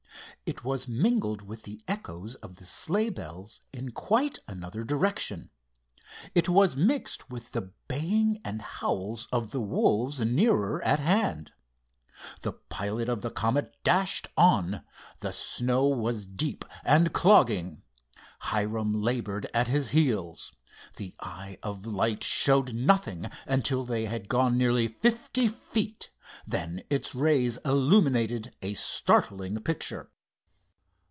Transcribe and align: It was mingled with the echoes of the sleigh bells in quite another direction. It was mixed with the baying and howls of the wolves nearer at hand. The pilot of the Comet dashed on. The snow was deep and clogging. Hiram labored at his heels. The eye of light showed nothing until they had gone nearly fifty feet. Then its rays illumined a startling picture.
It 0.47 0.65
was 0.65 0.85
mingled 0.85 1.43
with 1.43 1.63
the 1.63 1.81
echoes 1.87 2.35
of 2.35 2.57
the 2.57 2.65
sleigh 2.65 3.09
bells 3.09 3.61
in 3.71 3.91
quite 3.91 4.37
another 4.49 4.83
direction. 4.83 5.49
It 6.35 6.49
was 6.49 6.75
mixed 6.75 7.29
with 7.29 7.53
the 7.53 7.71
baying 7.87 8.41
and 8.43 8.61
howls 8.61 9.29
of 9.31 9.51
the 9.51 9.61
wolves 9.61 10.19
nearer 10.19 10.83
at 10.83 10.99
hand. 10.99 11.53
The 12.41 12.51
pilot 12.51 13.07
of 13.07 13.21
the 13.21 13.29
Comet 13.29 13.73
dashed 13.85 14.27
on. 14.35 14.83
The 15.21 15.31
snow 15.31 15.85
was 15.87 16.25
deep 16.25 16.65
and 16.83 17.13
clogging. 17.13 17.83
Hiram 18.39 18.93
labored 19.01 19.47
at 19.53 19.69
his 19.69 19.91
heels. 19.91 20.51
The 20.97 21.15
eye 21.21 21.59
of 21.63 21.85
light 21.85 22.25
showed 22.25 22.73
nothing 22.73 23.29
until 23.47 23.85
they 23.85 24.03
had 24.05 24.27
gone 24.27 24.57
nearly 24.57 24.89
fifty 24.89 25.47
feet. 25.47 26.09
Then 26.45 26.83
its 26.89 27.15
rays 27.15 27.55
illumined 27.63 28.51
a 28.61 28.73
startling 28.73 29.57
picture. 29.61 30.09